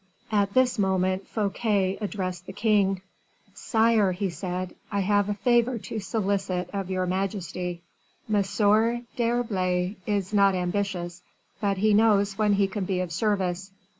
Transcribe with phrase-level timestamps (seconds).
[0.31, 3.03] At this moment Fouquet addressed the king.
[3.53, 7.83] "Sire," he said, "I have a favor to solicit of your majesty.
[8.27, 8.41] M.
[9.15, 11.21] d'Herblay is not ambitious,
[11.59, 13.69] but he knows when he can be of service.